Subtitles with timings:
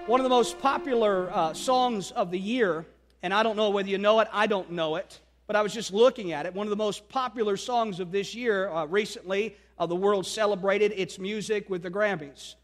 [0.06, 2.86] One of the most popular uh, songs of the year,
[3.22, 5.74] and I don't know whether you know it, I don't know it, but I was
[5.74, 6.54] just looking at it.
[6.54, 10.94] One of the most popular songs of this year uh, recently, uh, the world celebrated
[10.96, 12.54] its music with the Grammys.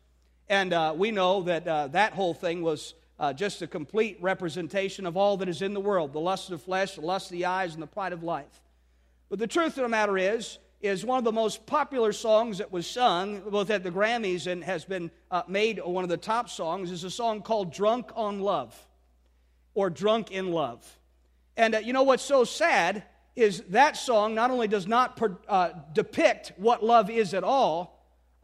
[0.48, 5.06] And uh, we know that uh, that whole thing was uh, just a complete representation
[5.06, 7.32] of all that is in the world the lust of the flesh, the lust of
[7.32, 8.62] the eyes, and the pride of life.
[9.28, 12.70] But the truth of the matter is, is one of the most popular songs that
[12.70, 16.48] was sung both at the Grammys and has been uh, made one of the top
[16.48, 18.76] songs is a song called Drunk on Love
[19.74, 20.98] or Drunk in Love.
[21.56, 23.04] And uh, you know what's so sad
[23.34, 27.95] is that song not only does not per, uh, depict what love is at all,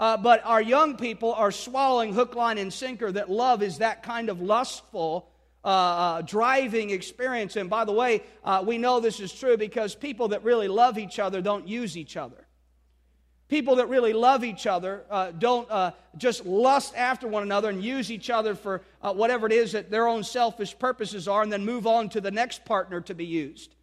[0.03, 4.03] uh, but our young people are swallowing hook, line, and sinker that love is that
[4.03, 5.29] kind of lustful,
[5.65, 7.55] uh, uh, driving experience.
[7.55, 10.99] And by the way, uh, we know this is true because people that really love
[10.99, 12.49] each other don't use each other.
[13.47, 17.81] People that really love each other uh, don't uh, just lust after one another and
[17.81, 21.65] use each other for whatever it is that their own selfish purposes are and then
[21.65, 23.77] move on to the next partner to be used.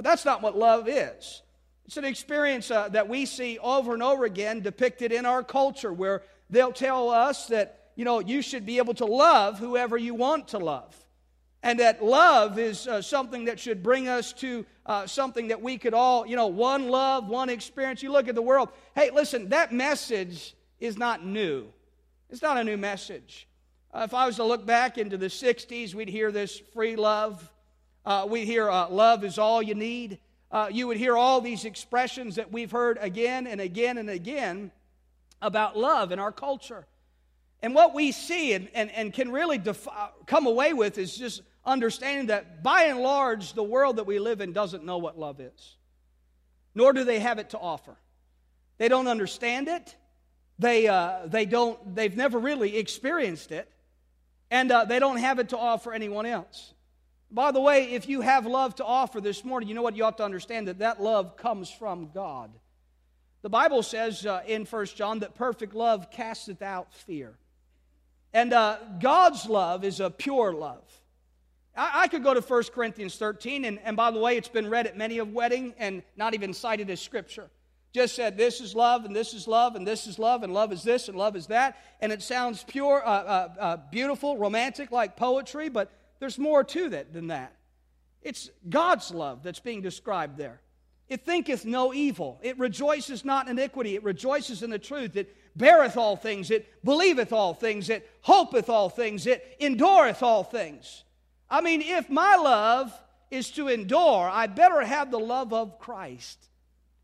[0.00, 1.42] that's not what love is.
[1.90, 5.92] It's an experience uh, that we see over and over again depicted in our culture
[5.92, 10.14] where they'll tell us that, you know, you should be able to love whoever you
[10.14, 10.96] want to love.
[11.64, 15.78] And that love is uh, something that should bring us to uh, something that we
[15.78, 18.04] could all, you know, one love, one experience.
[18.04, 18.68] You look at the world.
[18.94, 21.72] Hey, listen, that message is not new.
[22.28, 23.48] It's not a new message.
[23.92, 27.52] Uh, if I was to look back into the 60s, we'd hear this free love.
[28.06, 31.64] Uh, we'd hear uh, love is all you need uh, you would hear all these
[31.64, 34.72] expressions that we've heard again and again and again
[35.40, 36.86] about love in our culture.
[37.62, 39.88] And what we see and, and, and can really def-
[40.26, 44.40] come away with is just understanding that by and large, the world that we live
[44.40, 45.76] in doesn't know what love is,
[46.74, 47.96] nor do they have it to offer.
[48.78, 49.94] They don't understand it.
[50.58, 53.70] They, uh, they don't, they've never really experienced it,
[54.50, 56.74] and uh, they don't have it to offer anyone else.
[57.32, 60.04] By the way, if you have love to offer this morning, you know what you
[60.04, 62.50] ought to understand that that love comes from God.
[63.42, 67.34] The Bible says uh, in 1 John that perfect love casteth out fear.
[68.32, 70.84] And uh, God's love is a pure love.
[71.76, 74.68] I, I, could go to 1 Corinthians 13, and, and by the way, it's been
[74.68, 77.48] read at many of wedding and not even cited as scripture.
[77.92, 80.72] Just said this is love, and this is love, and this is love, and love
[80.72, 81.76] is this, and love is that.
[82.00, 86.90] And it sounds pure, uh, uh, uh beautiful, romantic, like poetry, but there's more to
[86.90, 87.56] that than that.
[88.22, 90.60] It's God's love that's being described there.
[91.08, 92.38] It thinketh no evil.
[92.42, 93.96] It rejoices not in iniquity.
[93.96, 95.16] It rejoices in the truth.
[95.16, 96.52] It beareth all things.
[96.52, 97.90] It believeth all things.
[97.90, 99.26] It hopeth all things.
[99.26, 101.02] It endureth all things.
[101.50, 102.92] I mean, if my love
[103.30, 106.38] is to endure, I better have the love of Christ.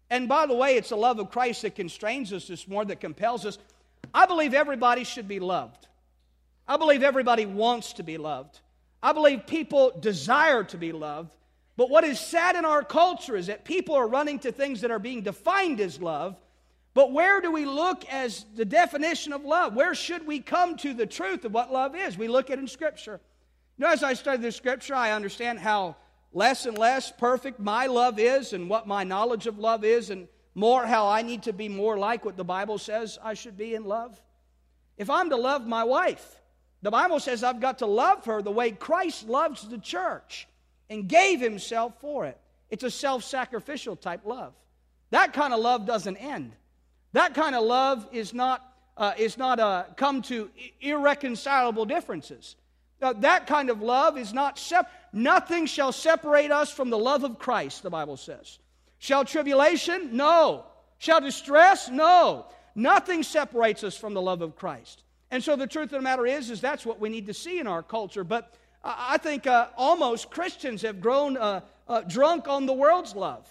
[0.09, 3.01] And by the way, it's the love of Christ that constrains us this morning, that
[3.01, 3.59] compels us.
[4.15, 5.89] I believe everybody should be loved.
[6.69, 8.61] I believe everybody wants to be loved.
[9.07, 11.33] I believe people desire to be loved.
[11.77, 14.91] But what is sad in our culture is that people are running to things that
[14.91, 16.35] are being defined as love.
[16.93, 19.77] But where do we look as the definition of love?
[19.77, 22.19] Where should we come to the truth of what love is?
[22.19, 23.21] We look at in Scripture.
[23.79, 25.95] You know, as I study the Scripture, I understand how
[26.33, 30.27] less and less perfect my love is and what my knowledge of love is, and
[30.57, 33.77] more how I need to be more like what the Bible says I should be
[33.77, 34.21] in love.
[34.99, 36.41] If I'm to love my wife,
[36.87, 40.47] the Bible says I've got to love her the way Christ loves the church
[40.89, 42.39] and gave himself for it.
[42.71, 44.53] It's a self sacrificial type love.
[45.11, 46.53] That kind of love doesn't end.
[47.13, 48.63] That kind of love is not,
[48.97, 50.49] uh, is not uh, come to
[50.81, 52.55] irreconcilable differences.
[53.03, 57.25] Uh, that kind of love is not, sep- nothing shall separate us from the love
[57.25, 58.61] of Christ, the Bible says.
[59.01, 60.17] Shall tribulation?
[60.17, 60.67] No.
[60.99, 61.91] Shall distress?
[61.91, 62.47] No.
[62.77, 65.03] Nothing separates us from the love of Christ.
[65.31, 67.59] And so the truth of the matter is, is that's what we need to see
[67.59, 68.25] in our culture.
[68.25, 73.47] But I think uh, almost Christians have grown uh, uh, drunk on the world's love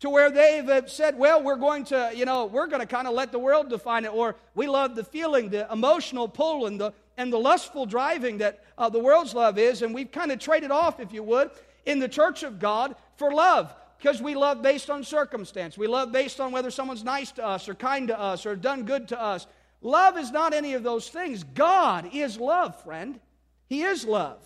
[0.00, 3.06] to where they've uh, said, well, we're going to, you know, we're going to kind
[3.06, 6.80] of let the world define it, or we love the feeling, the emotional pull, and
[6.80, 10.38] the, and the lustful driving that uh, the world's love is, and we've kind of
[10.38, 11.50] traded off, if you would,
[11.84, 13.74] in the church of God for love.
[13.98, 15.76] Because we love based on circumstance.
[15.76, 18.84] We love based on whether someone's nice to us or kind to us or done
[18.84, 19.46] good to us.
[19.82, 21.42] Love is not any of those things.
[21.42, 23.18] God is love, friend.
[23.66, 24.38] He is love.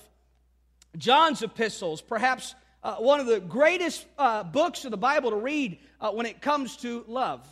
[0.96, 5.78] John's epistles, perhaps uh, one of the greatest uh, books of the Bible to read
[6.00, 7.44] uh, when it comes to love.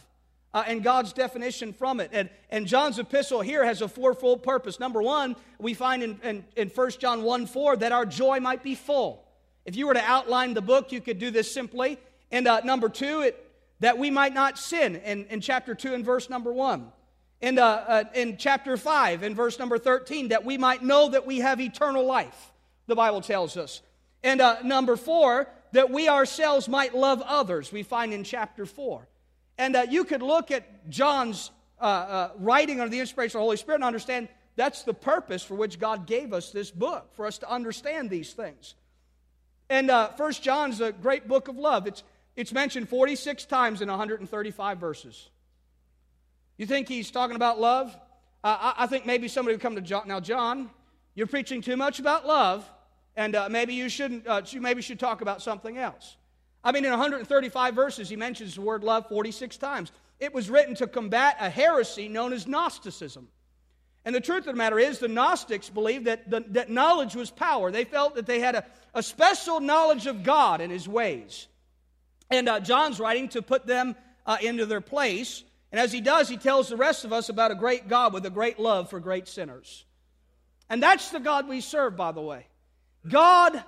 [0.55, 2.11] uh, and God's definition from it.
[2.13, 4.79] And, and John's epistle here has a fourfold purpose.
[4.79, 8.63] Number one, we find in, in, in 1 John 1 4 that our joy might
[8.63, 9.25] be full.
[9.65, 11.99] If you were to outline the book, you could do this simply.
[12.31, 13.51] And uh, number two, it,
[13.81, 16.91] that we might not sin in, in chapter 2 and verse number 1.
[17.43, 21.27] And uh, uh, in chapter 5 in verse number 13, that we might know that
[21.27, 22.53] we have eternal life,
[22.87, 23.83] the Bible tells us.
[24.23, 29.09] And uh, number 4, that we ourselves might love others, we find in chapter 4.
[29.59, 31.51] And uh, you could look at John's
[31.81, 35.43] uh, uh, writing under the inspiration of the Holy Spirit and understand that's the purpose
[35.43, 38.77] for which God gave us this book, for us to understand these things.
[39.69, 41.87] And First John's a great book of love.
[41.87, 42.05] It's,
[42.37, 45.31] it's mentioned 46 times in 135 verses.
[46.63, 47.89] You think he's talking about love?
[48.45, 50.07] Uh, I, I, think maybe somebody would come to John.
[50.07, 50.71] Now, John,
[51.17, 52.65] you're preaching too much about love,
[53.17, 54.29] and uh, maybe you shouldn't.
[54.29, 56.17] Uh, you maybe should talk about something else.
[56.63, 59.91] I mean, in 135 verses, he mentions the word love 46 times.
[60.21, 63.27] It was written to combat a heresy known as Gnosticism.
[64.05, 67.33] And the truth of the matter is, the Gnostics believed that, the, that knowledge was
[67.33, 67.73] power.
[67.73, 71.49] They felt that they had a, a special knowledge of God and His ways.
[72.31, 75.43] And uh, John's writing to put them uh, into their place.
[75.73, 78.27] And as he does, he tells the rest of us about a great God with
[78.27, 79.85] a great love for great sinners.
[80.69, 82.47] And that's the God we serve, by the way.
[83.09, 83.63] God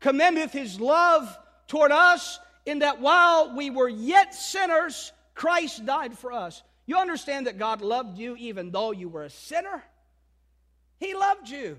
[0.00, 1.36] commendeth His love
[1.66, 6.62] toward us in that while we were yet sinners, Christ died for us.
[6.86, 9.82] You understand that God loved you even though you were a sinner?
[10.98, 11.78] He loved you.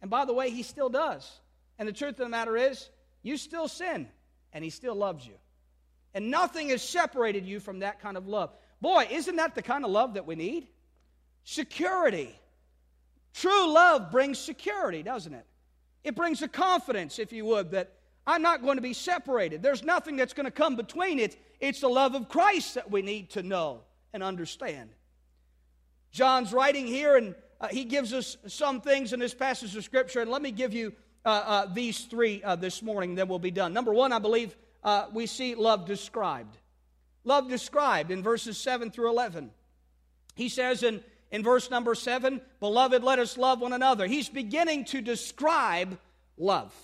[0.00, 1.30] And by the way, He still does.
[1.78, 2.88] And the truth of the matter is,
[3.22, 4.08] you still sin,
[4.52, 5.34] and He still loves you.
[6.14, 8.50] And nothing has separated you from that kind of love.
[8.80, 10.68] Boy, isn't that the kind of love that we need?
[11.44, 12.38] Security.
[13.34, 15.46] True love brings security, doesn't it?
[16.04, 17.92] It brings a confidence, if you would, that
[18.26, 19.62] I'm not going to be separated.
[19.62, 21.36] There's nothing that's going to come between it.
[21.60, 23.80] It's the love of Christ that we need to know
[24.12, 24.90] and understand.
[26.10, 30.20] John's writing here, and uh, he gives us some things in this passage of Scripture,
[30.20, 30.92] and let me give you
[31.24, 33.72] uh, uh, these three uh, this morning, then we'll be done.
[33.72, 36.56] Number one, I believe uh, we see love described.
[37.28, 39.50] Love described in verses 7 through 11.
[40.34, 44.06] He says in, in verse number 7, Beloved, let us love one another.
[44.06, 45.98] He's beginning to describe
[46.38, 46.74] love.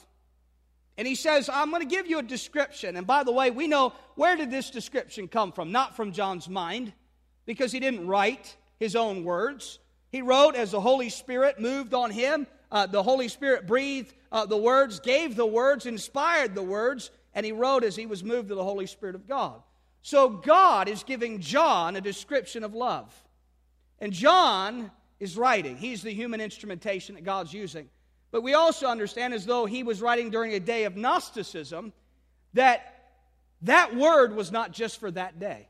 [0.99, 2.95] And he says, I'm going to give you a description.
[2.97, 5.73] And by the way, we know where did this description come from?
[5.73, 6.93] Not from John's mind
[7.47, 9.79] because he didn't write his own words.
[10.13, 12.47] He wrote as the Holy Spirit moved on him.
[12.71, 17.47] Uh, the Holy Spirit breathed uh, the words, gave the words, inspired the words, and
[17.47, 19.63] he wrote as he was moved to the Holy Spirit of God.
[20.05, 23.11] So God is giving John a description of love.
[23.99, 25.79] And John is writing.
[25.79, 27.89] He's the human instrumentation that God's using.
[28.31, 31.95] But we also understand, as though he was writing during a day of Gnosticism,
[32.53, 33.15] that
[33.63, 35.69] that word was not just for that day.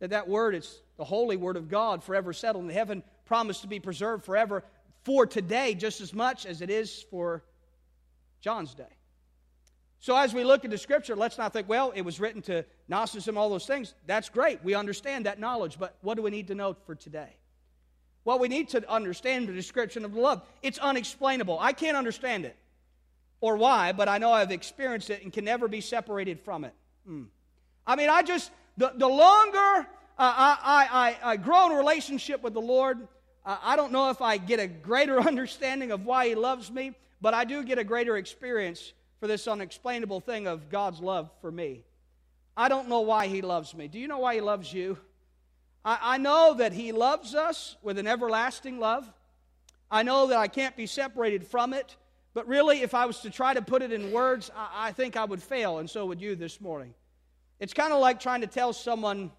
[0.00, 3.68] That that word is the holy word of God, forever settled in heaven, promised to
[3.68, 4.64] be preserved forever
[5.04, 7.44] for today just as much as it is for
[8.40, 8.95] John's day.
[10.06, 12.64] So as we look at the scripture, let's not think, well, it was written to
[12.86, 13.92] Gnosticism, all those things.
[14.06, 14.62] That's great.
[14.62, 17.34] We understand that knowledge, but what do we need to know for today?
[18.24, 20.42] Well, we need to understand the description of love.
[20.62, 21.58] It's unexplainable.
[21.58, 22.56] I can't understand it
[23.40, 26.74] or why, but I know I've experienced it and can never be separated from it.
[27.04, 27.24] Hmm.
[27.84, 29.84] I mean, I just, the, the longer uh,
[30.18, 33.08] I, I, I, grow in a relationship with the Lord,
[33.44, 36.94] uh, I don't know if I get a greater understanding of why He loves me,
[37.20, 41.50] but I do get a greater experience for this unexplainable thing of God's love for
[41.50, 41.84] me.
[42.56, 43.88] I don't know why He loves me.
[43.88, 44.98] Do you know why He loves you?
[45.84, 49.10] I, I know that He loves us with an everlasting love.
[49.90, 51.96] I know that I can't be separated from it.
[52.36, 55.16] But really, if I was to try to put it in words, I, I think
[55.16, 56.92] I would fail, and so would you this morning.
[57.60, 59.30] It's kind of like trying to tell someone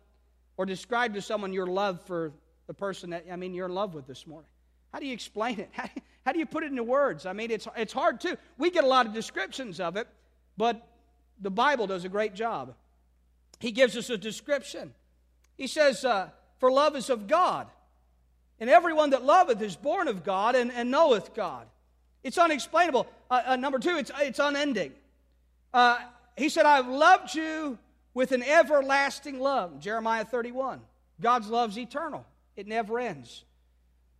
[0.57, 2.31] or describe to someone your love for
[2.65, 4.49] the person that, I mean, you're in love with this morning.
[4.91, 5.69] How do you explain it?
[5.73, 5.87] How,
[6.27, 7.25] how do you put it into words?
[7.25, 8.35] I mean, it's, it's hard too.
[8.57, 10.09] We get a lot of descriptions of it,
[10.57, 10.85] but
[11.39, 12.73] the Bible does a great job.
[13.61, 14.93] He gives us a description.
[15.55, 16.27] He says, uh,
[16.59, 17.67] For love is of God,
[18.59, 21.65] and everyone that loveth is born of God and, and knoweth God.
[22.25, 23.07] It's unexplainable.
[23.31, 24.91] Uh, uh, number two, it's, it's unending.
[25.73, 25.97] Uh,
[26.35, 27.79] he said, I've loved you
[28.13, 29.79] with an everlasting love.
[29.79, 30.81] Jeremiah 31.
[31.21, 32.25] God's love's eternal,
[32.57, 33.45] it never ends.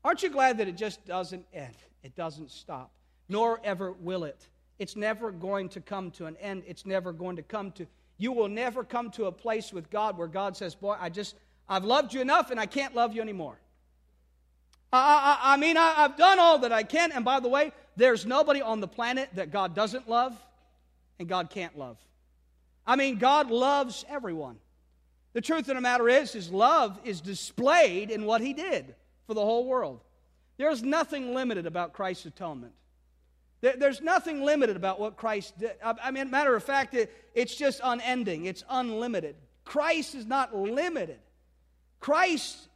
[0.05, 1.75] Aren't you glad that it just doesn't end?
[2.07, 2.89] It doesn't stop,
[3.27, 4.47] nor ever will it.
[4.79, 6.63] It's never going to come to an end.
[6.65, 7.85] It's never going to come to,
[8.17, 11.35] you will never come to a place with God where God says, Boy, I just,
[11.67, 13.59] I've loved you enough and I can't love you anymore.
[14.93, 17.11] I, I, I mean, I, I've done all that I can.
[17.11, 20.33] And by the way, there's nobody on the planet that God doesn't love
[21.19, 21.97] and God can't love.
[22.85, 24.59] I mean, God loves everyone.
[25.33, 28.95] The truth of the matter is, his love is displayed in what he did
[29.25, 30.05] for the whole world.
[30.57, 32.73] There's nothing limited about Christ's atonement.
[33.61, 35.71] There's nothing limited about what Christ did.
[35.83, 36.95] I mean, matter of fact,
[37.33, 39.35] it's just unending, it's unlimited.
[39.65, 41.19] Christ is not limited.
[41.99, 42.67] Christ's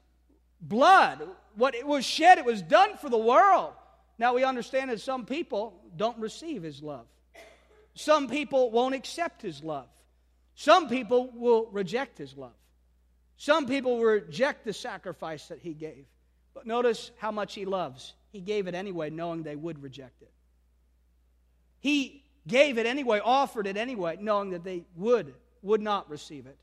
[0.59, 3.73] blood, what it was shed, it was done for the world.
[4.17, 7.05] Now we understand that some people don't receive his love.
[7.93, 9.87] Some people won't accept his love.
[10.55, 12.53] Some people will reject his love.
[13.37, 16.05] Some people will reject the sacrifice that he gave.
[16.53, 18.13] But notice how much he loves.
[18.31, 20.31] He gave it anyway, knowing they would reject it.
[21.79, 26.57] He gave it anyway, offered it anyway, knowing that they would, would not receive it.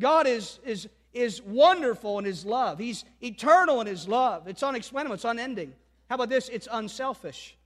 [0.00, 2.78] God is, is, is wonderful in his love.
[2.78, 4.48] He's eternal in his love.
[4.48, 5.72] It's unexplainable, it's unending.
[6.08, 6.48] How about this?
[6.48, 7.56] It's unselfish.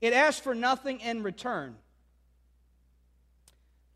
[0.00, 1.76] It asks for nothing in return.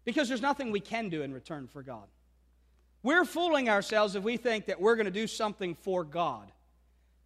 [0.04, 2.06] Because there's nothing we can do in return for God.
[3.02, 6.50] We're fooling ourselves if we think that we're going to do something for God.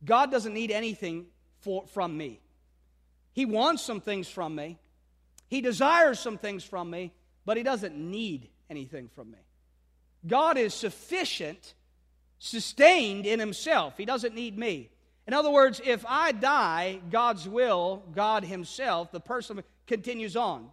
[0.05, 1.27] God doesn't need anything
[1.61, 2.41] for, from me.
[3.33, 4.79] He wants some things from me,
[5.49, 7.13] He desires some things from me,
[7.45, 9.39] but He doesn't need anything from me.
[10.27, 11.75] God is sufficient,
[12.39, 13.97] sustained in Himself.
[13.97, 14.91] He doesn't need me.
[15.27, 20.69] In other words, if I die, God's will, God Himself, the person continues on.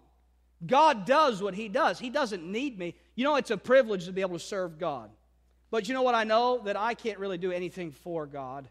[0.66, 2.00] God does what He does.
[2.00, 2.96] He doesn't need me.
[3.16, 5.10] You know, it's a privilege to be able to serve God.
[5.72, 6.60] But you know what I know?
[6.66, 8.68] That I can't really do anything for God.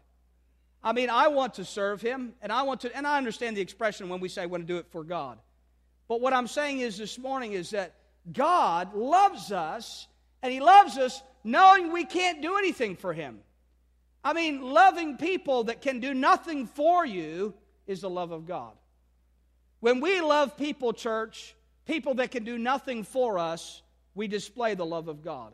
[0.83, 3.61] I mean, I want to serve Him, and I want to, and I understand the
[3.61, 5.37] expression when we say want to do it for God.
[6.07, 7.93] But what I'm saying is this morning is that
[8.31, 10.07] God loves us,
[10.41, 13.39] and He loves us knowing we can't do anything for Him.
[14.23, 17.53] I mean, loving people that can do nothing for you
[17.87, 18.73] is the love of God.
[19.79, 23.81] When we love people, church, people that can do nothing for us,
[24.13, 25.53] we display the love of God.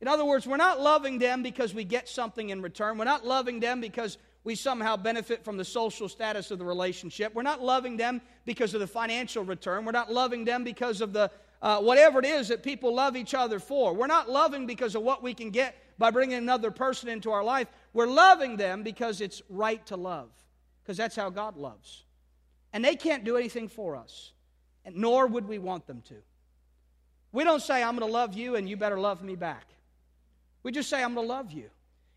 [0.00, 2.98] In other words, we're not loving them because we get something in return.
[2.98, 7.34] We're not loving them because we somehow benefit from the social status of the relationship.
[7.34, 9.84] We're not loving them because of the financial return.
[9.84, 13.34] We're not loving them because of the uh, whatever it is that people love each
[13.34, 13.92] other for.
[13.92, 17.42] We're not loving because of what we can get by bringing another person into our
[17.42, 17.66] life.
[17.92, 20.28] We're loving them because it's right to love,
[20.84, 22.04] because that's how God loves.
[22.72, 24.30] And they can't do anything for us
[24.84, 26.14] and nor would we want them to.
[27.32, 29.66] We don't say, I'm going to love you and you better love me back.
[30.62, 31.68] We just say, I'm going to love you.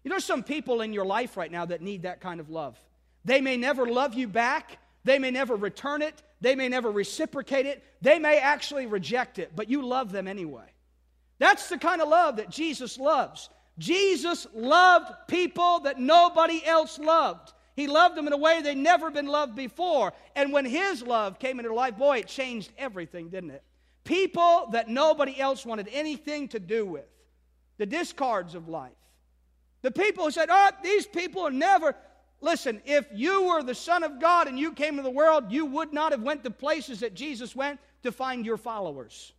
[0.04, 2.80] You know, some people in your life right now that need that kind of love.
[3.26, 7.66] They may never love you back, they may never return it, they may never reciprocate
[7.66, 10.74] it, they may actually reject it, but you love them anyway.
[11.38, 13.50] That's the kind of love that Jesus loves.
[13.78, 17.54] Jesus loved people that nobody else loved.
[17.76, 20.12] He loved them in a way they'd never been loved before.
[20.36, 23.64] And when His love came into life, boy, it changed everything, didn't it?
[24.04, 27.08] People that nobody else wanted anything to do with.
[27.78, 28.92] The discards of life.
[29.82, 31.96] The people who said, oh, these people are never.
[32.42, 35.66] Listen, if you were the Son of God and you came to the world, you
[35.66, 39.34] would not have went to places that Jesus went to find your followers.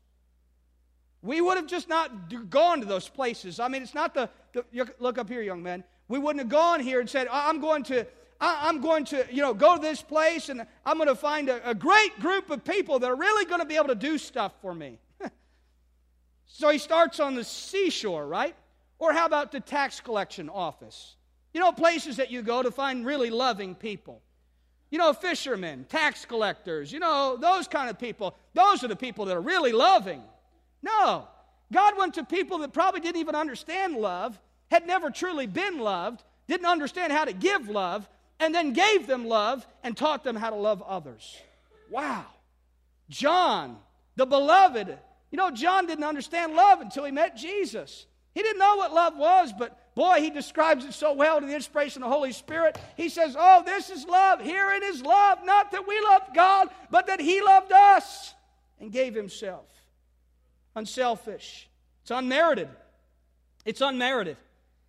[1.23, 3.61] We would have just not gone to those places.
[3.61, 4.65] I mean, it's not the, the
[4.99, 5.85] look up here, young man.
[6.09, 8.07] We wouldn't have gone here and said, I'm going to
[8.41, 11.49] I, am going to, you know, go to this place and I'm going to find
[11.51, 14.17] a, a great group of people that are really going to be able to do
[14.17, 14.99] stuff for me.
[16.47, 18.57] so he starts on the seashore, right?
[19.01, 21.17] Or how about the tax collection office?
[21.53, 24.23] You know, places that you go to find really loving people.
[24.91, 28.37] You know, fishermen, tax collectors, you know, those kind of people.
[28.55, 30.23] Those are the people that are really loving.
[30.83, 31.27] No.
[31.73, 34.39] God went to people that probably didn't even understand love,
[34.71, 39.27] had never truly been loved, didn't understand how to give love, and then gave them
[39.27, 41.39] love and taught them how to love others.
[41.91, 42.27] Wow.
[43.09, 43.79] John,
[44.17, 44.99] the beloved.
[45.31, 48.07] You know, John didn't understand love until he met Jesus.
[48.35, 51.55] He didn't know what love was, but boy, he describes it so well to the
[51.55, 52.79] inspiration of the Holy Spirit.
[52.97, 54.41] He says, Oh, this is love.
[54.41, 55.39] Herein is love.
[55.45, 58.35] Not that we loved God, but that he loved us
[58.81, 59.67] and gave himself.
[60.77, 61.69] Unselfish.
[62.03, 62.69] It's unmerited.
[63.65, 64.37] It's unmerited.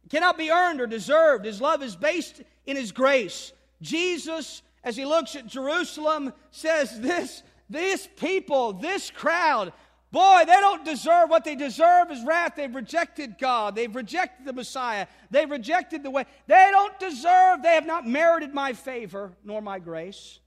[0.06, 1.46] It cannot be earned or deserved.
[1.46, 3.52] His love is based in His grace.
[3.82, 9.74] Jesus, as He looks at Jerusalem, says, This, this people, this crowd,
[10.12, 12.54] Boy, they don't deserve what they deserve is wrath.
[12.58, 13.76] They've rejected God.
[13.76, 15.08] They've rejected the Messiah.
[15.30, 16.26] They've rejected the way.
[16.48, 20.40] They don't deserve, they have not merited my favor nor my grace.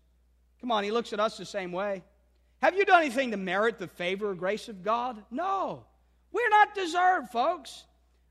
[0.60, 2.02] Come on, he looks at us the same way.
[2.60, 5.22] Have you done anything to merit the favor or grace of God?
[5.30, 5.84] No.
[6.30, 7.84] We're not deserved, folks.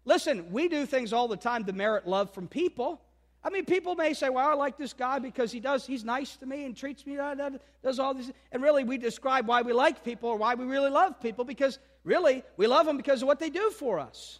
[0.05, 3.01] Listen, we do things all the time to merit love from people.
[3.45, 6.37] I mean, people may say, well, I like this guy because he does, he's nice
[6.37, 7.17] to me and treats me,
[7.83, 8.31] does all this.
[8.53, 11.77] And really, we describe why we like people or why we really love people because
[12.05, 14.39] really, we love them because of what they do for us.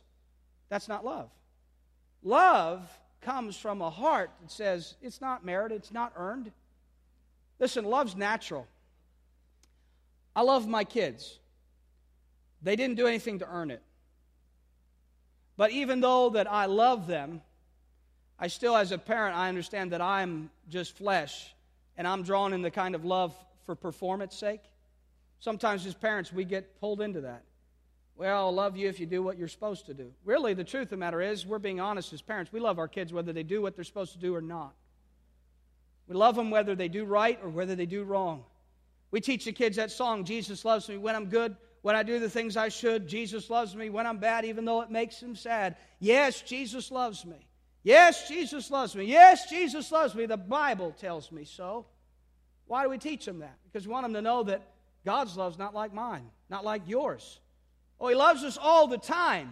[0.69, 1.29] That's not love.
[2.24, 6.51] Love comes from a heart that says it's not merited, it's not earned.
[7.60, 8.67] Listen, love's natural.
[10.33, 11.39] I love my kids.
[12.62, 13.81] They didn't do anything to earn it.
[15.57, 17.41] But even though that I love them,
[18.39, 21.53] I still, as a parent, I understand that I'm just flesh
[21.97, 23.35] and I'm drawn in the kind of love
[23.65, 24.61] for performance sake.
[25.39, 27.43] Sometimes as parents, we get pulled into that.
[28.15, 30.11] Well, I'll love you if you do what you're supposed to do.
[30.23, 32.51] Really, the truth of the matter is, we're being honest as parents.
[32.51, 34.73] We love our kids whether they do what they're supposed to do or not.
[36.07, 38.43] We love them whether they do right or whether they do wrong.
[39.09, 42.19] We teach the kids that song, Jesus loves me when I'm good, when I do
[42.19, 43.07] the things I should.
[43.07, 45.75] Jesus loves me when I'm bad, even though it makes him sad.
[45.99, 47.47] Yes, Jesus loves me.
[47.83, 49.05] Yes, Jesus loves me.
[49.05, 50.25] Yes, Jesus loves me.
[50.25, 51.85] The Bible tells me so.
[52.65, 53.57] Why do we teach them that?
[53.65, 54.61] Because we want them to know that
[55.05, 57.39] God's love's not like mine, not like yours.
[57.99, 59.51] Oh, He loves us all the time.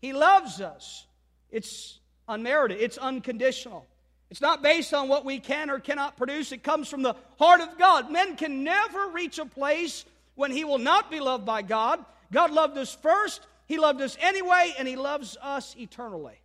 [0.00, 1.06] He loves us.
[1.50, 3.86] It's unmerited, it's unconditional.
[4.30, 6.52] It's not based on what we can or cannot produce.
[6.52, 8.12] It comes from the heart of God.
[8.12, 10.04] Men can never reach a place
[10.36, 12.04] when He will not be loved by God.
[12.30, 16.39] God loved us first, He loved us anyway, and He loves us eternally.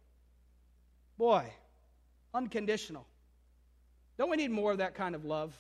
[1.17, 1.51] Boy,
[2.33, 3.05] unconditional.
[4.17, 5.53] Don't we need more of that kind of love?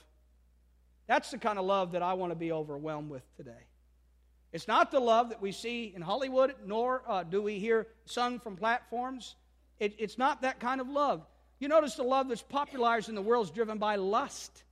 [1.07, 3.51] That's the kind of love that I want to be overwhelmed with today.
[4.51, 8.39] It's not the love that we see in Hollywood, nor uh, do we hear sung
[8.39, 9.35] from platforms.
[9.79, 11.25] It, it's not that kind of love.
[11.59, 14.63] You notice the love that's popularized in the world is driven by lust.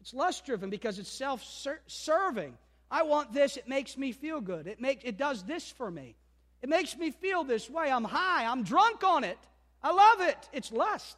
[0.00, 1.42] It's lust driven because it's self
[1.86, 2.56] serving.
[2.90, 4.66] I want this, it makes me feel good.
[4.66, 6.14] It, makes, it does this for me.
[6.60, 7.90] It makes me feel this way.
[7.90, 9.38] I'm high, I'm drunk on it.
[9.82, 10.48] I love it.
[10.52, 11.16] It's lust.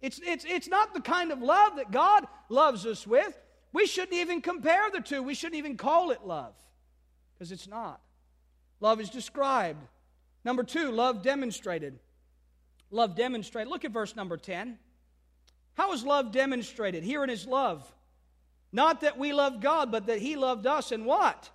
[0.00, 3.38] It's, it's, it's not the kind of love that God loves us with.
[3.72, 5.22] We shouldn't even compare the two.
[5.22, 6.54] We shouldn't even call it love
[7.34, 8.00] because it's not.
[8.80, 9.84] Love is described.
[10.44, 11.98] Number two, love demonstrated.
[12.90, 13.70] Love demonstrated.
[13.70, 14.78] Look at verse number 10.
[15.74, 17.04] How is love demonstrated?
[17.04, 17.90] Here in his love.
[18.72, 21.50] Not that we love God, but that he loved us and what?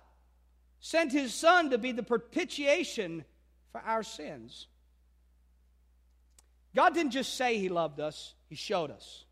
[0.80, 3.24] Sent his son to be the propitiation
[3.72, 4.68] for our sins.
[6.76, 9.24] God didn't just say he loved us, he showed us.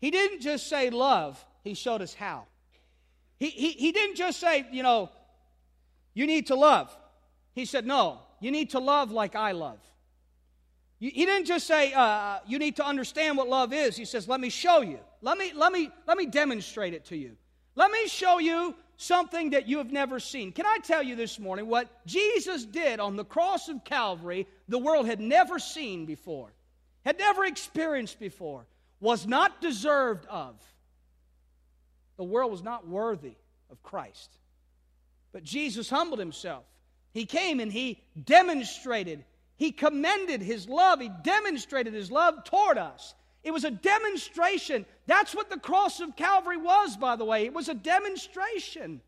[0.00, 2.46] He didn't just say love, he showed us how.
[3.38, 5.10] He, he, he didn't just say, you know,
[6.14, 6.96] you need to love.
[7.54, 9.78] He said, no, you need to love like I love.
[10.98, 13.96] He didn't just say, uh, you need to understand what love is.
[13.96, 14.98] He says, let me show you.
[15.22, 17.36] Let me, let, me, let me demonstrate it to you.
[17.74, 20.52] Let me show you something that you have never seen.
[20.52, 24.78] Can I tell you this morning what Jesus did on the cross of Calvary, the
[24.78, 26.52] world had never seen before,
[27.04, 28.66] had never experienced before,
[29.00, 30.54] was not deserved of.
[32.18, 33.36] The world was not worthy
[33.70, 34.30] of Christ.
[35.32, 36.64] But Jesus humbled himself.
[37.12, 39.24] He came and he demonstrated
[39.60, 41.00] he commended his love.
[41.00, 43.14] He demonstrated his love toward us.
[43.42, 44.84] It was a demonstration.
[45.06, 47.44] That's what the cross of Calvary was, by the way.
[47.44, 49.00] It was a demonstration.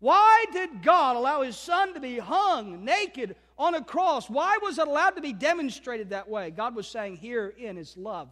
[0.00, 4.30] Why did God allow his son to be hung naked on a cross?
[4.30, 6.50] Why was it allowed to be demonstrated that way?
[6.50, 8.28] God was saying, Herein is love.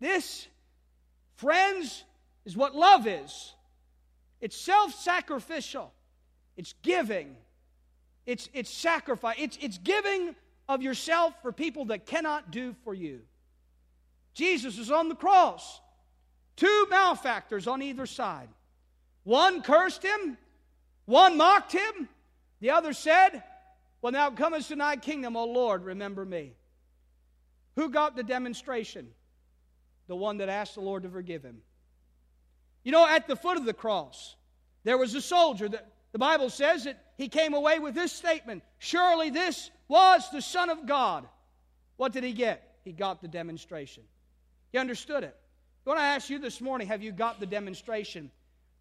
[0.00, 0.46] This,
[1.36, 2.04] friends,
[2.44, 3.54] is what love is
[4.40, 5.92] it's self sacrificial,
[6.56, 7.36] it's giving,
[8.26, 9.36] it's, it's sacrifice.
[9.38, 10.34] It's, it's giving
[10.68, 13.20] of yourself for people that cannot do for you.
[14.38, 15.80] Jesus is on the cross.
[16.54, 18.48] Two malefactors on either side.
[19.24, 20.38] One cursed him,
[21.06, 22.08] one mocked him,
[22.60, 23.42] the other said,
[24.00, 26.52] When thou comest to thy kingdom, O Lord, remember me.
[27.74, 29.08] Who got the demonstration?
[30.06, 31.58] The one that asked the Lord to forgive him.
[32.84, 34.36] You know, at the foot of the cross,
[34.84, 38.62] there was a soldier that the Bible says that he came away with this statement
[38.78, 41.26] Surely this was the Son of God.
[41.96, 42.76] What did he get?
[42.84, 44.04] He got the demonstration.
[44.72, 45.36] He understood it.
[45.86, 48.30] I want ask you this morning have you got the demonstration?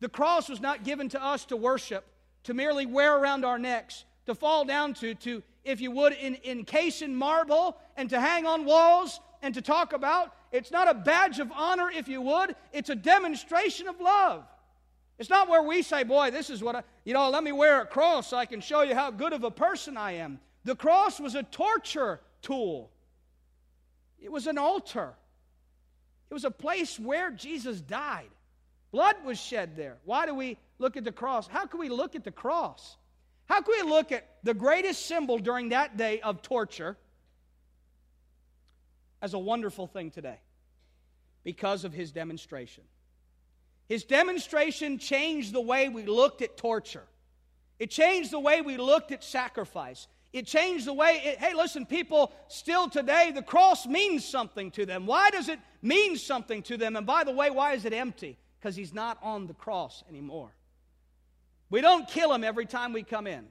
[0.02, 2.06] The cross was not given to us to worship,
[2.44, 6.38] to merely wear around our necks, to fall down to, to if you would, in,
[6.44, 10.34] encase in marble and to hang on walls and to talk about.
[10.52, 14.44] It's not a badge of honor, if you would, it's a demonstration of love.
[15.18, 17.82] It's not where we say, boy, this is what I, you know, let me wear
[17.82, 20.40] a cross so I can show you how good of a person I am.
[20.64, 22.92] The cross was a torture tool,
[24.20, 25.14] it was an altar,
[26.30, 28.30] it was a place where Jesus died.
[28.92, 29.98] Blood was shed there.
[30.06, 31.48] Why do we look at the cross?
[31.48, 32.98] How can we look at the cross?
[33.46, 36.98] How can we look at the greatest symbol during that day of torture
[39.22, 40.40] as a wonderful thing today?
[41.44, 42.84] Because of his demonstration.
[43.88, 47.06] His demonstration changed the way we looked at torture.
[47.80, 50.08] It changed the way we looked at sacrifice.
[50.34, 54.86] It changed the way, it, hey, listen, people still today, the cross means something to
[54.86, 55.06] them.
[55.06, 56.96] Why does it mean something to them?
[56.96, 58.38] And by the way, why is it empty?
[58.60, 60.52] Because he's not on the cross anymore.
[61.70, 63.46] We don't kill him every time we come in.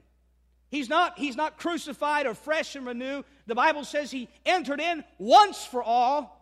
[0.69, 3.25] He's not, he's not crucified or fresh and renewed.
[3.45, 6.33] The Bible says he entered in once for all.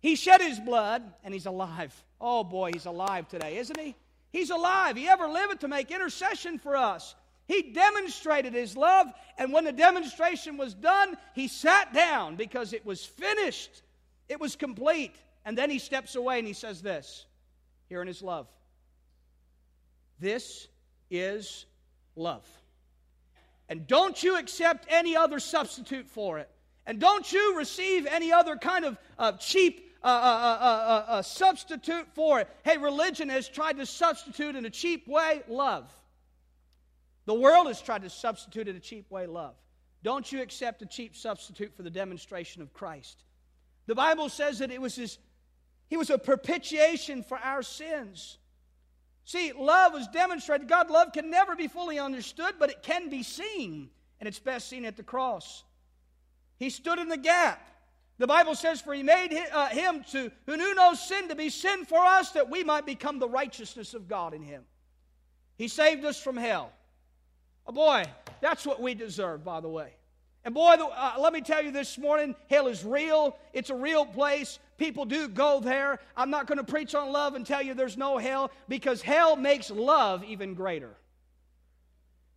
[0.00, 1.94] He shed his blood, and he's alive.
[2.20, 3.94] Oh boy, he's alive today, isn't he?
[4.32, 4.96] He's alive.
[4.96, 7.14] He ever lived to make intercession for us.
[7.46, 12.86] He demonstrated his love, and when the demonstration was done, he sat down because it
[12.86, 13.82] was finished.
[14.30, 15.16] It was complete.
[15.44, 17.26] And then he steps away and he says this
[17.88, 18.46] here in his love.
[20.20, 20.68] This
[21.10, 21.66] is
[22.14, 22.46] love.
[23.68, 26.48] And don't you accept any other substitute for it.
[26.86, 32.40] And don't you receive any other kind of uh, cheap uh, uh, uh, substitute for
[32.40, 32.48] it.
[32.64, 35.92] Hey, religion has tried to substitute in a cheap way love.
[37.26, 39.54] The world has tried to substitute in a cheap way love.
[40.02, 43.24] Don't you accept a cheap substitute for the demonstration of Christ.
[43.86, 45.18] The Bible says that it was his,
[45.88, 48.38] he was a propitiation for our sins.
[49.24, 50.68] See, love was demonstrated.
[50.68, 54.68] God love can never be fully understood, but it can be seen, and it's best
[54.68, 55.64] seen at the cross.
[56.58, 57.68] He stood in the gap.
[58.18, 61.48] The Bible says, For he made uh, him to, who knew no sin to be
[61.48, 64.64] sin for us, that we might become the righteousness of God in him.
[65.56, 66.72] He saved us from hell.
[67.66, 68.04] Oh boy,
[68.40, 69.94] that's what we deserve, by the way.
[70.44, 73.36] And boy, uh, let me tell you this morning hell is real.
[73.52, 74.58] It's a real place.
[74.78, 76.00] People do go there.
[76.16, 79.36] I'm not going to preach on love and tell you there's no hell because hell
[79.36, 80.96] makes love even greater.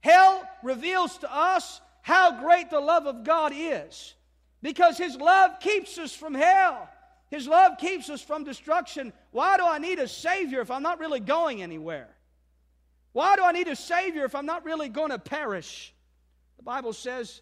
[0.01, 4.15] Hell reveals to us how great the love of God is
[4.61, 6.89] because His love keeps us from hell.
[7.29, 9.13] His love keeps us from destruction.
[9.31, 12.09] Why do I need a Savior if I'm not really going anywhere?
[13.13, 15.93] Why do I need a Savior if I'm not really going to perish?
[16.57, 17.41] The Bible says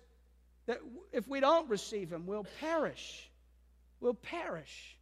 [0.67, 0.79] that
[1.11, 3.29] if we don't receive Him, we'll perish.
[3.99, 4.97] We'll perish.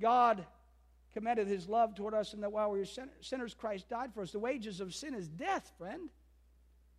[0.00, 0.44] God
[1.12, 2.86] commended His love toward us, and that while we were
[3.20, 4.32] sinners, Christ died for us.
[4.32, 6.08] The wages of sin is death, friend.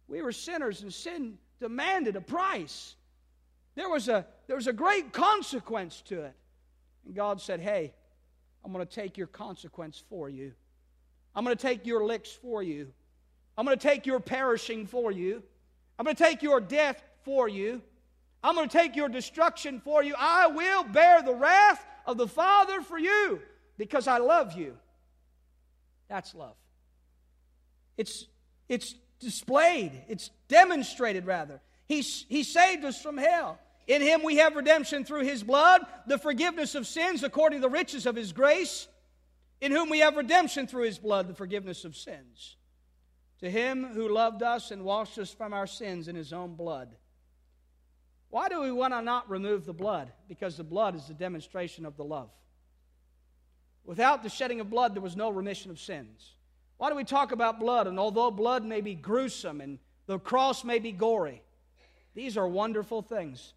[0.08, 2.96] We were sinners, and sin demanded a price.
[3.76, 6.36] There was a, there was a great consequence to it.
[7.06, 7.94] And God said, Hey,
[8.64, 10.54] I'm going to take your consequence for you.
[11.36, 12.92] I'm going to take your licks for you.
[13.58, 15.44] I'm going to take your perishing for you.
[15.98, 17.82] I'm going to take your death for you.
[18.44, 20.14] I'm going to take your destruction for you.
[20.18, 23.42] I will bear the wrath of the Father for you
[23.78, 24.78] because I love you.
[26.08, 26.56] That's love.
[27.98, 28.28] It's,
[28.70, 31.60] it's displayed, it's demonstrated, rather.
[31.88, 33.60] He, he saved us from hell.
[33.88, 37.70] In Him we have redemption through His blood, the forgiveness of sins according to the
[37.70, 38.88] riches of His grace
[39.62, 42.56] in whom we have redemption through his blood, the forgiveness of sins.
[43.40, 46.96] To him who loved us and washed us from our sins in his own blood.
[48.36, 50.12] Why do we want to not remove the blood?
[50.28, 52.30] Because the blood is the demonstration of the love.
[53.86, 56.34] Without the shedding of blood, there was no remission of sins.
[56.76, 57.88] Why do we talk about blood?
[57.88, 61.44] And although blood may be gruesome and the cross may be gory,
[62.14, 63.54] these are wonderful things.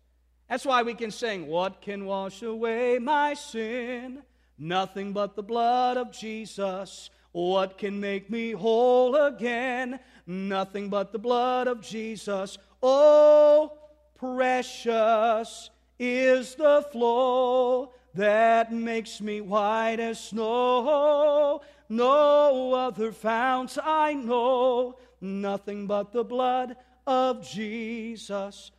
[0.48, 4.22] That's why we can sing, What can wash away my sin?
[4.56, 7.10] Nothing but the blood of Jesus.
[7.32, 9.98] What can make me whole again?
[10.24, 12.58] Nothing but the blood of Jesus.
[12.80, 13.77] Oh,
[14.18, 21.62] precious is the flow that makes me white as snow.
[21.88, 26.76] No other founts I know, nothing but the blood
[27.06, 28.70] of Jesus.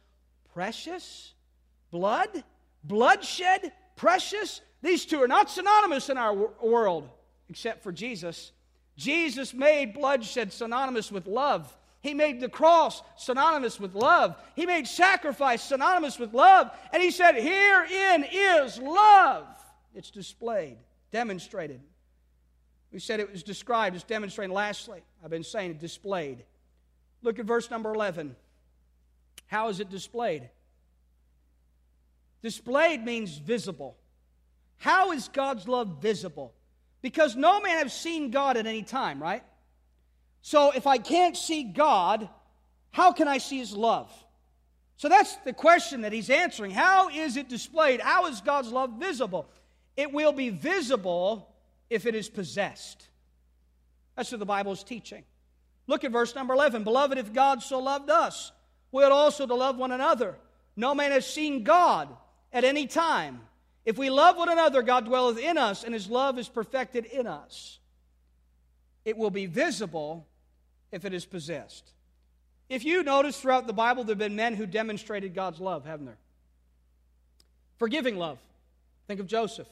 [0.54, 1.34] Precious?
[1.92, 2.44] Blood?
[2.84, 3.72] Bloodshed?
[3.96, 4.62] Precious?
[4.82, 7.10] These two are not synonymous in our world,
[7.50, 8.52] except for Jesus.
[8.96, 11.76] Jesus made bloodshed synonymous with love.
[12.02, 14.36] He made the cross synonymous with love.
[14.56, 16.72] He made sacrifice synonymous with love.
[16.94, 19.48] And he said, Herein is love.
[19.94, 20.78] It's displayed,
[21.12, 21.82] demonstrated.
[22.92, 24.54] We said it was described as demonstrated.
[24.54, 26.44] Lastly, I've been saying it displayed.
[27.22, 28.36] Look at verse number 11.
[29.48, 30.50] How is it displayed?
[32.42, 33.98] Displayed means visible.
[34.78, 36.54] How is God's love visible?
[37.02, 39.44] Because no man has seen God at any time, right?
[40.42, 42.30] So if I can't see God,
[42.92, 44.12] how can I see his love?
[44.98, 46.72] So that's the question that he's answering.
[46.72, 48.02] How is it displayed?
[48.02, 49.48] How is God's love visible?
[49.96, 51.54] It will be visible
[51.90, 53.08] if it is possessed.
[54.16, 55.24] That's what the Bible is teaching.
[55.88, 56.84] Look at verse number 11.
[56.84, 58.52] Beloved, if God so loved us,
[58.92, 60.36] we ought also to love one another.
[60.76, 62.10] No man has seen God
[62.52, 63.42] at any time.
[63.86, 67.26] If we love one another, God dwelleth in us, and his love is perfected in
[67.26, 67.80] us.
[69.06, 70.28] It will be visible
[70.92, 71.92] if it is possessed.
[72.70, 76.06] If you notice throughout the Bible, there have been men who demonstrated God's love, haven't
[76.06, 76.18] there?
[77.78, 78.40] Forgiving love.
[79.08, 79.68] Think of Joseph.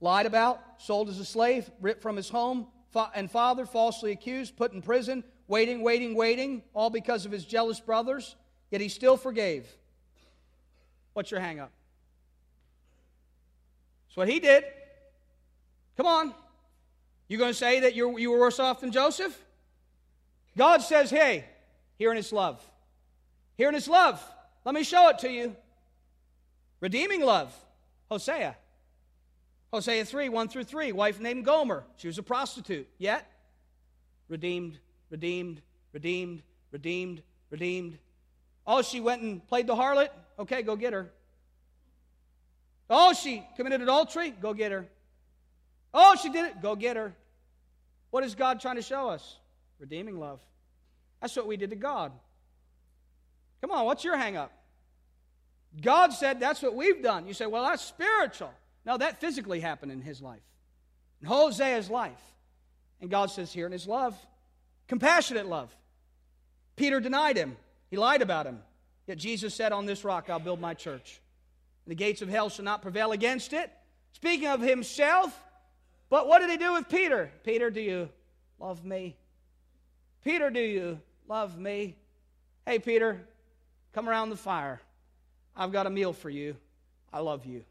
[0.00, 2.66] Lied about, sold as a slave, ripped from his home,
[3.14, 7.80] and father, falsely accused, put in prison, waiting, waiting, waiting, all because of his jealous
[7.80, 8.34] brothers,
[8.70, 9.66] yet he still forgave.
[11.12, 11.70] What's your hang up?
[14.08, 14.64] That's what he did.
[15.96, 16.34] Come on.
[17.28, 19.38] You going to say that you you were worse off than Joseph?
[20.56, 21.44] God says, hey,
[21.98, 22.62] here in his love.
[23.56, 24.22] Here in his love.
[24.64, 25.56] Let me show it to you.
[26.80, 27.54] Redeeming love.
[28.10, 28.56] Hosea.
[29.72, 30.92] Hosea 3, 1 through 3.
[30.92, 31.84] Wife named Gomer.
[31.96, 32.88] She was a prostitute.
[32.98, 33.28] Yet,
[34.28, 34.78] redeemed,
[35.10, 35.60] redeemed,
[35.92, 37.98] redeemed, redeemed, redeemed.
[38.66, 40.10] Oh, she went and played the harlot?
[40.38, 41.10] Okay, go get her.
[42.88, 44.30] Oh, she committed adultery?
[44.30, 44.86] Go get her.
[45.94, 46.60] Oh, she did it?
[46.60, 47.14] Go get her.
[48.10, 49.38] What is God trying to show us?
[49.78, 50.40] Redeeming love.
[51.20, 52.12] That's what we did to God.
[53.60, 54.52] Come on, what's your hang up?
[55.80, 57.26] God said that's what we've done.
[57.26, 58.52] You say, well, that's spiritual.
[58.84, 60.42] No, that physically happened in his life,
[61.22, 62.20] in Hosea's life.
[63.00, 64.14] And God says here in his love,
[64.88, 65.74] compassionate love.
[66.76, 67.56] Peter denied him,
[67.90, 68.60] he lied about him.
[69.06, 71.20] Yet Jesus said, On this rock I'll build my church.
[71.86, 73.70] The gates of hell shall not prevail against it.
[74.12, 75.38] Speaking of himself,
[76.14, 77.28] but what did he do with Peter?
[77.42, 78.08] Peter, do you
[78.60, 79.16] love me?
[80.22, 81.96] Peter, do you love me.
[82.64, 83.20] Hey, Peter,
[83.92, 84.80] come around the fire.
[85.56, 86.56] I've got a meal for you.
[87.12, 87.64] I love you.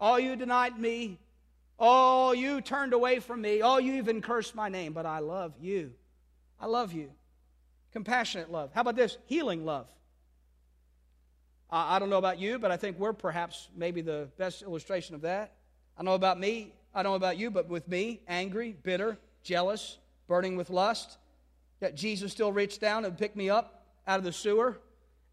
[0.00, 1.20] All you denied me.
[1.78, 3.60] All you turned away from me.
[3.60, 5.92] All you even cursed my name, but I love you.
[6.60, 7.08] I love you.
[7.92, 8.72] Compassionate love.
[8.74, 9.16] How about this?
[9.26, 9.86] Healing love.
[11.70, 15.20] I don't know about you, but I think we're perhaps maybe the best illustration of
[15.20, 15.52] that.
[15.96, 19.98] I know about me, I don't know about you, but with me, angry, bitter, jealous,
[20.28, 21.18] burning with lust,
[21.80, 24.78] that Jesus still reached down and picked me up out of the sewer,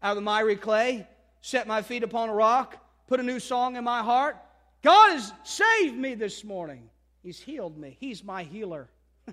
[0.02, 1.06] out of the miry clay,
[1.40, 4.36] set my feet upon a rock, put a new song in my heart.
[4.82, 6.88] God has saved me this morning.
[7.22, 7.96] He's healed me.
[8.00, 8.88] He's my healer.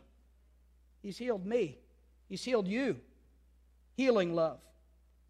[1.02, 1.78] He's healed me.
[2.28, 2.98] He's healed you.
[3.98, 4.60] Healing love.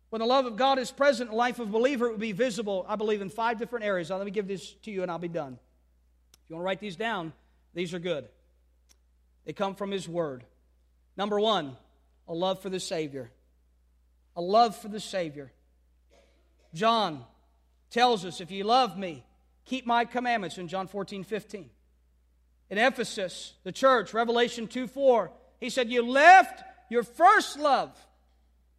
[0.10, 2.18] When the love of God is present in the life of a believer, it will
[2.18, 4.10] be visible, I believe, in five different areas.
[4.10, 5.58] Now, let me give this to you and I'll be done.
[6.50, 7.34] You want to write these down,
[7.74, 8.28] these are good.
[9.46, 10.44] They come from His Word.
[11.16, 11.78] Number one,
[12.28, 13.30] a love for the Savior.
[14.36, 15.52] A love for the Savior.
[16.74, 17.24] John
[17.90, 19.24] tells us, if you love me,
[19.66, 21.70] keep my commandments in John 14, 15.
[22.70, 27.92] In Ephesus, the church, Revelation 2 4, he said, You left your first love.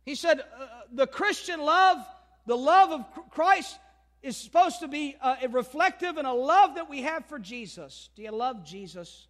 [0.04, 1.98] He said, uh, The Christian love,
[2.46, 3.78] the love of Christ,
[4.22, 8.11] is supposed to be a, reflective and a love that we have for Jesus.
[8.14, 9.26] Do you love Jesus?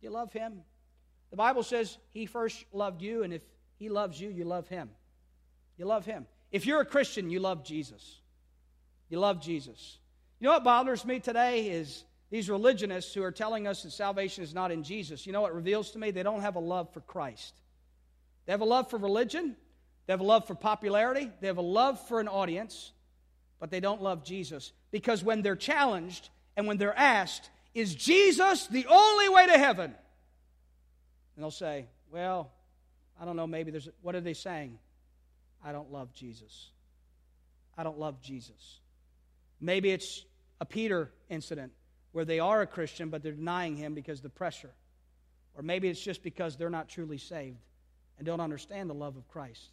[0.00, 0.62] Do you love Him?
[1.30, 3.42] The Bible says He first loved you, and if
[3.76, 4.90] He loves you, you love Him.
[5.76, 6.26] You love Him.
[6.50, 8.20] If you're a Christian, you love Jesus.
[9.08, 9.98] You love Jesus.
[10.40, 14.42] You know what bothers me today is these religionists who are telling us that salvation
[14.42, 15.26] is not in Jesus.
[15.26, 16.10] You know what reveals to me?
[16.10, 17.54] They don't have a love for Christ.
[18.46, 19.56] They have a love for religion,
[20.06, 22.92] they have a love for popularity, they have a love for an audience,
[23.60, 24.72] but they don't love Jesus.
[24.90, 29.94] Because when they're challenged and when they're asked, is Jesus the only way to heaven?
[31.36, 32.50] And they'll say, Well,
[33.20, 34.78] I don't know, maybe there's, what are they saying?
[35.64, 36.70] I don't love Jesus.
[37.76, 38.80] I don't love Jesus.
[39.60, 40.24] Maybe it's
[40.60, 41.72] a Peter incident
[42.12, 44.70] where they are a Christian, but they're denying him because of the pressure.
[45.54, 47.58] Or maybe it's just because they're not truly saved
[48.16, 49.70] and don't understand the love of Christ.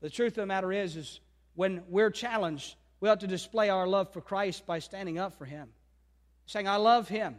[0.00, 1.20] The truth of the matter is, is
[1.54, 5.44] when we're challenged, we ought to display our love for Christ by standing up for
[5.44, 5.68] him.
[6.46, 7.36] Saying, I love him.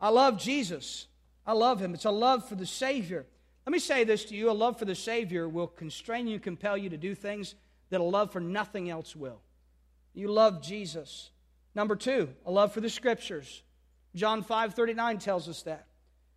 [0.00, 1.06] I love Jesus.
[1.46, 1.94] I love him.
[1.94, 3.26] It's a love for the Savior.
[3.66, 6.76] Let me say this to you a love for the Savior will constrain you, compel
[6.76, 7.54] you to do things
[7.90, 9.40] that a love for nothing else will.
[10.14, 11.30] You love Jesus.
[11.74, 13.62] Number two, a love for the Scriptures.
[14.14, 15.86] John 5 39 tells us that.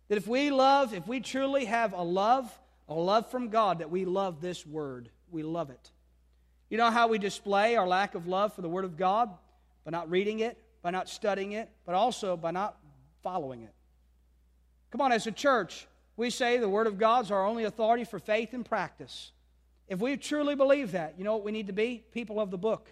[0.08, 2.52] That if we love, if we truly have a love,
[2.88, 5.08] a love from God, that we love this Word.
[5.30, 5.90] We love it.
[6.72, 9.28] You know how we display our lack of love for the Word of God?
[9.84, 12.78] By not reading it, by not studying it, but also by not
[13.22, 13.74] following it.
[14.90, 18.18] Come on, as a church, we say the Word of God's our only authority for
[18.18, 19.32] faith and practice.
[19.86, 22.04] If we truly believe that, you know what we need to be?
[22.10, 22.90] People of the book.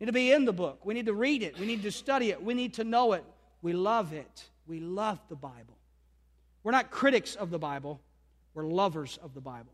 [0.00, 0.84] We need to be in the book.
[0.84, 1.60] We need to read it.
[1.60, 2.42] We need to study it.
[2.42, 3.24] We need to know it.
[3.62, 4.48] We love it.
[4.66, 5.78] We love the Bible.
[6.64, 8.00] We're not critics of the Bible,
[8.52, 9.70] we're lovers of the Bible.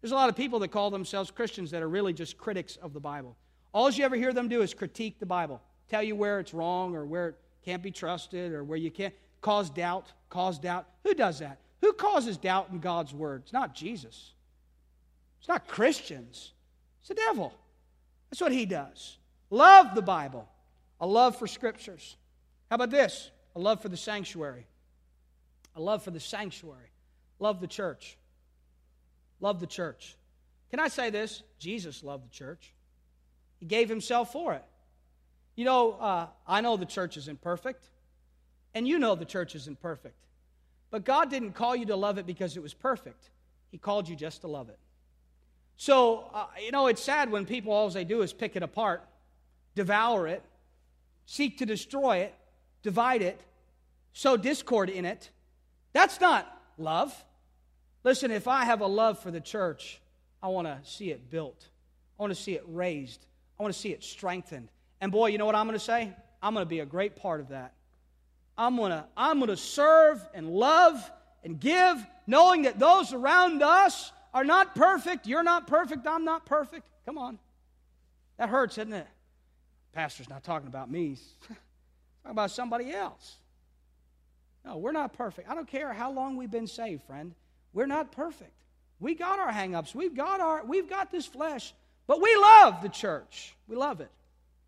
[0.00, 2.92] There's a lot of people that call themselves Christians that are really just critics of
[2.92, 3.36] the Bible.
[3.72, 6.94] All you ever hear them do is critique the Bible, tell you where it's wrong
[6.94, 10.86] or where it can't be trusted or where you can't cause doubt, cause doubt.
[11.04, 11.58] Who does that?
[11.80, 13.42] Who causes doubt in God's word?
[13.44, 14.32] It's not Jesus.
[15.40, 16.52] It's not Christians,
[17.00, 17.52] it's the devil.
[18.30, 19.18] That's what he does.
[19.50, 20.48] Love the Bible,
[21.00, 22.16] a love for scriptures.
[22.70, 23.30] How about this?
[23.54, 24.66] A love for the sanctuary.
[25.76, 26.90] A love for the sanctuary.
[27.38, 28.16] Love the church.
[29.40, 30.16] Love the church.
[30.70, 31.42] Can I say this?
[31.58, 32.72] Jesus loved the church.
[33.60, 34.64] He gave himself for it.
[35.54, 37.88] You know, uh, I know the church isn't perfect,
[38.74, 40.16] and you know the church isn't perfect.
[40.90, 43.30] But God didn't call you to love it because it was perfect,
[43.70, 44.78] He called you just to love it.
[45.76, 49.04] So, uh, you know, it's sad when people all they do is pick it apart,
[49.74, 50.42] devour it,
[51.26, 52.34] seek to destroy it,
[52.82, 53.40] divide it,
[54.12, 55.30] sow discord in it.
[55.92, 56.46] That's not
[56.78, 57.14] love.
[58.06, 60.00] Listen, if I have a love for the church,
[60.40, 61.66] I want to see it built.
[62.16, 63.26] I want to see it raised.
[63.58, 64.68] I want to see it strengthened.
[65.00, 66.12] And boy, you know what I'm going to say?
[66.40, 67.72] I'm going to be a great part of that.
[68.56, 71.10] I'm going to I'm going to serve and love
[71.42, 75.26] and give, knowing that those around us are not perfect.
[75.26, 76.06] You're not perfect.
[76.06, 76.86] I'm not perfect.
[77.06, 77.40] Come on.
[78.38, 79.08] That hurts, isn't it?
[79.92, 81.08] Pastor's not talking about me.
[81.08, 81.56] He's talking
[82.30, 83.34] about somebody else.
[84.64, 85.50] No, we're not perfect.
[85.50, 87.34] I don't care how long we've been saved, friend.
[87.76, 88.54] We're not perfect.
[89.00, 89.94] We got our hangups.
[89.94, 91.74] We've got our we've got this flesh,
[92.06, 93.54] but we love the church.
[93.68, 94.10] We love it.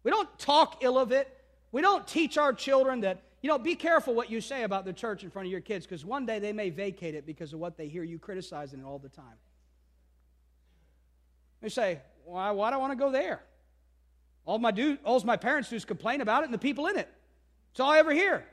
[0.04, 1.26] We don't talk ill of it.
[1.72, 4.92] We don't teach our children that, you know, be careful what you say about the
[4.92, 7.60] church in front of your kids because one day they may vacate it because of
[7.60, 9.38] what they hear you criticizing it all the time.
[11.62, 13.40] They say, why, why do I want to go there?
[14.44, 16.98] All my, do, all my parents do is complain about it and the people in
[16.98, 17.08] it.
[17.72, 18.44] That's all I ever hear.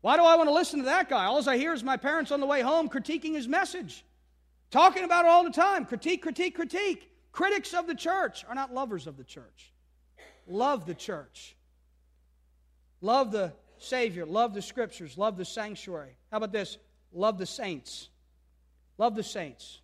[0.00, 1.26] Why do I want to listen to that guy?
[1.26, 4.04] All I hear is my parents on the way home critiquing his message,
[4.70, 5.84] talking about it all the time.
[5.84, 7.06] Critique, critique, critique.
[7.32, 9.72] Critics of the church are not lovers of the church.
[10.48, 11.54] Love the church.
[13.00, 14.26] Love the Savior.
[14.26, 15.16] Love the scriptures.
[15.16, 16.16] Love the sanctuary.
[16.30, 16.78] How about this?
[17.12, 18.08] Love the saints.
[18.98, 19.80] Love the saints.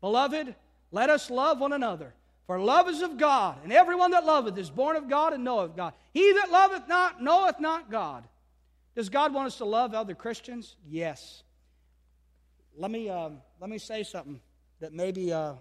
[0.00, 0.54] Beloved,
[0.90, 2.14] let us love one another.
[2.46, 5.74] For love is of God, and everyone that loveth is born of God and knoweth
[5.74, 5.94] God.
[6.12, 8.24] He that loveth not knoweth not God.
[8.94, 10.76] Does God want us to love other Christians?
[10.88, 11.42] Yes.
[12.76, 13.30] Let me, uh,
[13.60, 14.40] let me say something
[14.80, 15.54] that maybe uh,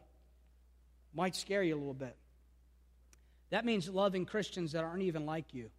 [1.13, 2.15] might scare you a little bit.
[3.49, 5.69] That means loving Christians that aren't even like you.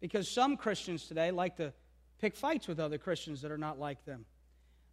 [0.00, 1.72] Because some Christians today like to
[2.20, 4.24] pick fights with other Christians that are not like them.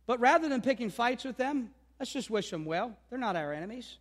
[0.06, 2.96] But rather than picking fights with them, Let's just wish them well.
[3.10, 3.98] They're not our enemies.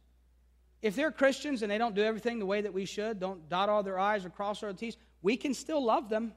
[0.83, 3.68] If they're Christians and they don't do everything the way that we should, don't dot
[3.68, 6.32] all their I's or cross our T's, we can still love them.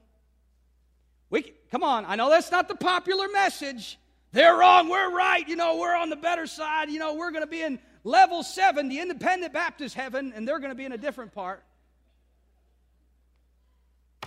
[1.30, 4.00] We can, come on, I know that's not the popular message.
[4.32, 5.48] They're wrong, we're right.
[5.48, 6.90] You know, we're on the better side.
[6.90, 10.58] You know, we're going to be in level seven, the independent Baptist heaven, and they're
[10.58, 11.62] going to be in a different part.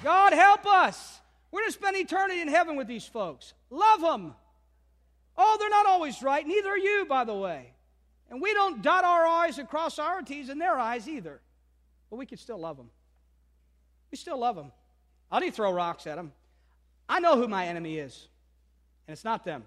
[0.02, 1.19] God help us.
[1.52, 3.54] We're going to spend eternity in heaven with these folks.
[3.69, 4.34] Love them.
[5.38, 6.47] Oh, they're not always right.
[6.47, 7.73] Neither are you, by the way.
[8.30, 11.41] And we don't dot our I's and cross our T's in their eyes either.
[12.10, 12.91] But we can still love them.
[14.13, 14.71] We still love them.
[15.32, 16.34] I didn't throw rocks at them.
[17.10, 18.28] I know who my enemy is,
[19.08, 19.63] and it's not them.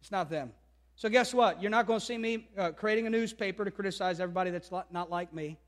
[0.00, 0.52] It's not them.
[0.94, 1.60] So, guess what?
[1.60, 5.10] You're not going to see me uh, creating a newspaper to criticize everybody that's not
[5.10, 5.58] like me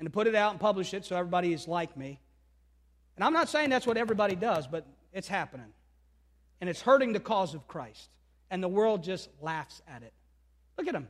[0.00, 2.18] and to put it out and publish it so everybody is like me.
[3.14, 5.72] And I'm not saying that's what everybody does, but it's happening
[6.60, 8.10] and it's hurting the cause of Christ.
[8.50, 10.12] And the world just laughs at it.
[10.76, 11.06] Look at them.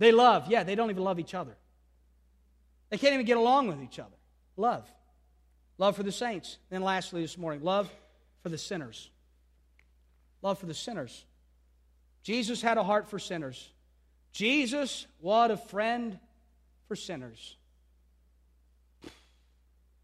[0.00, 1.54] They love, yeah, they don't even love each other.
[2.90, 4.16] They can't even get along with each other.
[4.56, 4.84] Love.
[5.82, 6.58] Love for the saints.
[6.70, 7.90] Then, lastly, this morning, love
[8.44, 9.10] for the sinners.
[10.40, 11.24] Love for the sinners.
[12.22, 13.68] Jesus had a heart for sinners.
[14.30, 16.20] Jesus, what a friend
[16.86, 17.56] for sinners.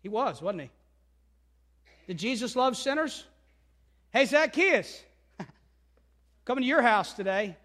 [0.02, 0.70] He was, wasn't he?
[2.08, 3.24] Did Jesus love sinners?
[4.10, 5.00] Hey, Zacchaeus,
[6.44, 7.56] coming to your house today.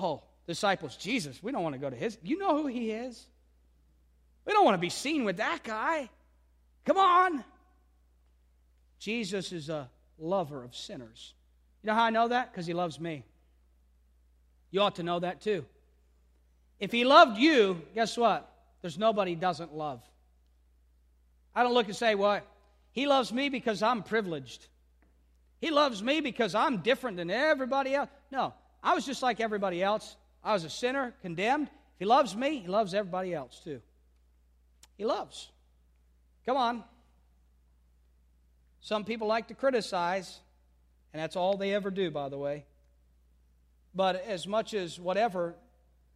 [0.00, 2.16] Oh, disciples, Jesus, we don't want to go to his.
[2.22, 3.26] You know who he is?
[4.46, 6.08] We don't want to be seen with that guy.
[6.84, 7.44] Come on.
[8.98, 11.34] Jesus is a lover of sinners.
[11.82, 12.52] You know how I know that?
[12.52, 13.24] Because he loves me.
[14.70, 15.64] You ought to know that too.
[16.80, 18.50] If he loved you, guess what?
[18.82, 20.02] There's nobody he doesn't love.
[21.54, 22.40] I don't look and say, well,
[22.90, 24.66] he loves me because I'm privileged.
[25.60, 28.08] He loves me because I'm different than everybody else.
[28.30, 28.52] No,
[28.82, 30.16] I was just like everybody else.
[30.42, 31.68] I was a sinner, condemned.
[31.68, 33.80] If He loves me, He loves everybody else too.
[34.98, 35.50] He loves.
[36.46, 36.84] Come on.
[38.80, 40.40] Some people like to criticize,
[41.12, 42.64] and that's all they ever do, by the way.
[43.94, 45.54] But as much as whatever,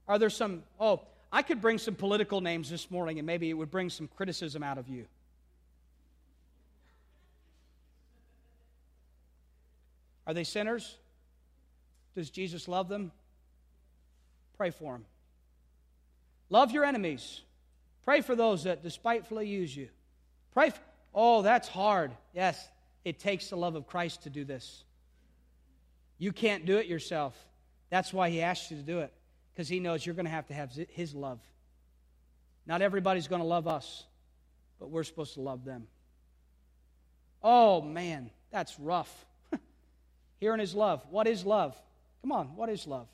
[0.07, 1.03] are there some, oh,
[1.33, 4.62] I could bring some political names this morning and maybe it would bring some criticism
[4.62, 5.07] out of you.
[10.26, 10.97] Are they sinners?
[12.14, 13.12] Does Jesus love them?
[14.57, 15.05] Pray for them.
[16.51, 17.43] Love your enemies.
[18.05, 19.89] Pray for those that despitefully use you.
[21.14, 22.12] Oh, that's hard.
[22.34, 22.68] Yes,
[23.04, 24.84] it takes the love of Christ to do this.
[26.18, 27.36] You can't do it yourself.
[27.90, 29.12] That's why He asked you to do it,
[29.52, 31.40] because He knows you're going to have to have His love.
[32.66, 34.04] Not everybody's going to love us,
[34.78, 35.86] but we're supposed to love them.
[37.42, 39.26] Oh, man, that's rough.
[40.40, 41.04] Hearing His love.
[41.11, 41.76] What is love?
[42.22, 43.09] Come on, what is love?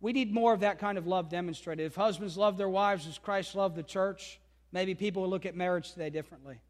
[0.00, 1.86] We need more of that kind of love demonstrated.
[1.86, 4.38] If husbands love their wives as Christ loved the church,
[4.72, 6.60] maybe people will look at marriage today differently.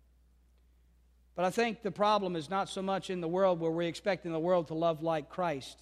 [1.34, 4.32] But I think the problem is not so much in the world where we're expecting
[4.32, 5.78] the world to love like Christ.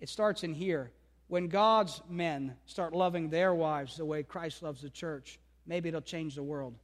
[0.00, 0.92] It starts in here.
[1.26, 6.00] When God's men start loving their wives the way Christ loves the church, maybe it'll
[6.00, 6.74] change the world.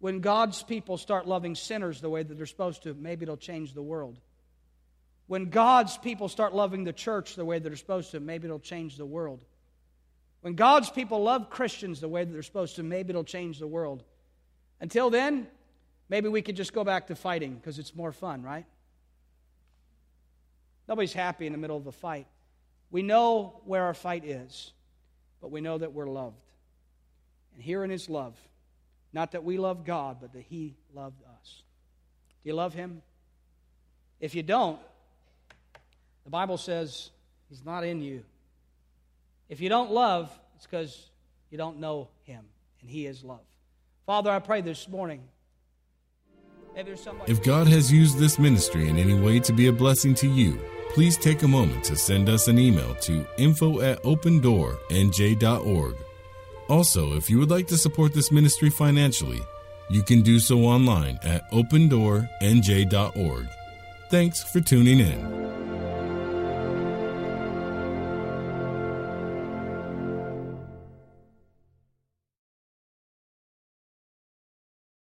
[0.00, 3.72] When God's people start loving sinners the way that they're supposed to, maybe it'll change
[3.72, 4.18] the world.
[5.28, 8.58] When God's people start loving the church the way that they're supposed to, maybe it'll
[8.58, 9.44] change the world.
[10.42, 13.66] When God's people love Christians the way that they're supposed to, maybe it'll change the
[13.66, 14.02] world.
[14.80, 15.46] Until then,
[16.08, 18.66] maybe we could just go back to fighting because it's more fun, right?
[20.88, 22.26] Nobody's happy in the middle of a fight.
[22.90, 24.72] We know where our fight is,
[25.40, 26.42] but we know that we're loved.
[27.54, 28.36] And herein is love.
[29.12, 31.62] Not that we love God, but that He loved us.
[32.42, 33.00] Do you love Him?
[34.18, 34.80] If you don't,
[36.24, 37.10] the Bible says
[37.48, 38.24] He's not in you.
[39.52, 41.10] If you don't love, it's because
[41.50, 42.42] you don't know Him,
[42.80, 43.44] and He is love.
[44.06, 45.28] Father, I pray this morning.
[46.74, 50.58] If God has used this ministry in any way to be a blessing to you,
[50.94, 55.96] please take a moment to send us an email to info at opendoornj.org.
[56.70, 59.42] Also, if you would like to support this ministry financially,
[59.90, 63.48] you can do so online at opendoornj.org.
[64.08, 65.41] Thanks for tuning in.